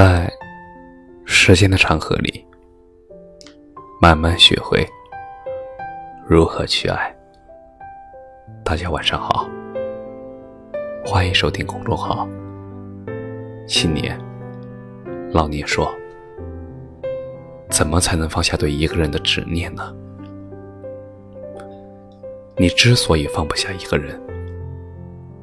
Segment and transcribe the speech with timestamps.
[0.00, 0.32] 在
[1.24, 2.46] 时间的长河里，
[4.00, 4.86] 慢慢学会
[6.24, 7.12] 如何去爱。
[8.64, 9.50] 大家晚上好，
[11.04, 12.28] 欢迎收听公众号
[13.66, 14.16] “青年
[15.32, 15.92] 老年说”。
[17.68, 19.92] 怎么才能放下对一个人的执念呢？
[22.56, 24.16] 你之所以放不下一个人，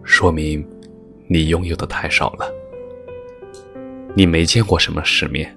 [0.05, 0.65] 说明
[1.27, 2.54] 你拥有的太少了。
[4.17, 5.53] 你没见过什么世面，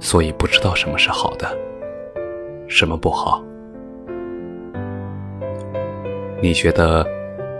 [0.00, 1.46] 所以不知道什么是好的，
[2.66, 3.40] 什么不好。
[6.42, 7.06] 你觉得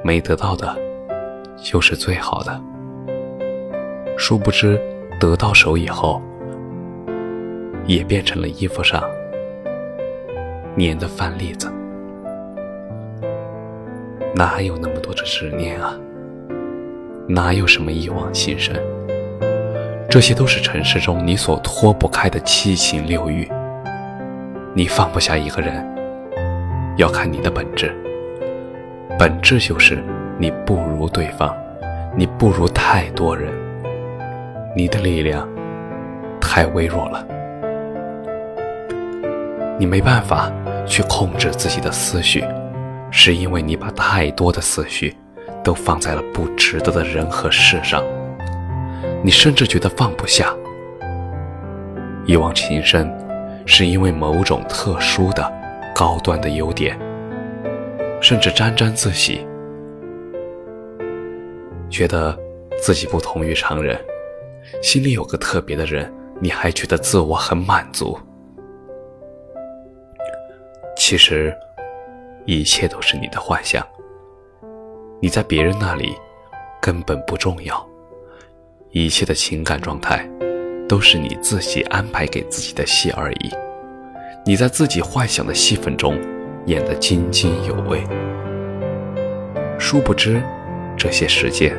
[0.02, 0.76] 没得到的，
[1.56, 2.60] 就是最好的。
[4.16, 4.76] 殊不知，
[5.20, 6.20] 得到手以后，
[7.86, 9.00] 也变成了衣服上
[10.76, 11.72] 粘的饭粒子。
[14.34, 15.96] 哪有那么多的执念啊？
[17.28, 18.74] 哪有什么一往情深？
[20.10, 23.46] 这些都是尘世中你所脱不开的七情六欲。
[24.74, 25.86] 你放不下一个人，
[26.96, 27.94] 要看你的本质。
[29.18, 30.02] 本质就是
[30.38, 31.54] 你不如对方，
[32.16, 33.52] 你不如太多人，
[34.74, 35.46] 你的力量
[36.40, 37.26] 太微弱了。
[39.78, 40.50] 你没办法
[40.86, 42.42] 去控制自己的思绪，
[43.10, 45.14] 是因为你把太多的思绪
[45.62, 48.02] 都放在了不值得的人和事上。
[49.22, 50.54] 你甚至觉得放不下，
[52.24, 53.12] 一往情深，
[53.66, 55.52] 是因为某种特殊的、
[55.94, 56.98] 高端的优点，
[58.20, 59.44] 甚至沾沾自喜，
[61.90, 62.38] 觉得
[62.80, 63.98] 自己不同于常人，
[64.82, 68.16] 心里有个特别的人，你还觉得自我很满足。
[70.96, 71.52] 其实，
[72.44, 73.84] 一切都是你的幻想，
[75.20, 76.14] 你在别人那里
[76.80, 77.87] 根本不重要。
[78.90, 80.26] 一切的情感状态，
[80.88, 83.50] 都是你自己安排给自己的戏而已。
[84.46, 86.18] 你在自己幻想的戏份中
[86.64, 88.02] 演得津津有味，
[89.78, 90.42] 殊不知，
[90.96, 91.76] 这些时间，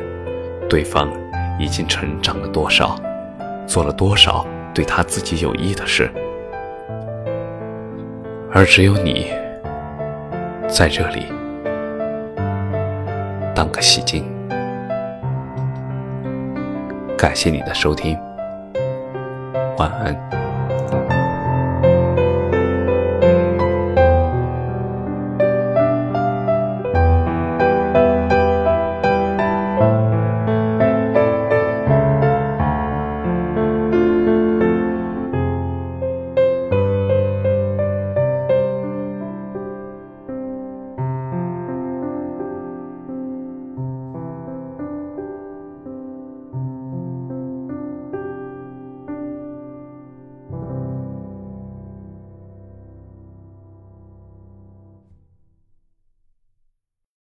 [0.68, 1.10] 对方
[1.58, 2.96] 已经成长了多少，
[3.66, 6.08] 做了多少对他自己有益的事，
[8.52, 9.32] 而只有你
[10.68, 11.24] 在这里
[13.52, 14.24] 当个戏精。
[17.20, 18.18] 感谢你的收听，
[19.76, 20.39] 晚安。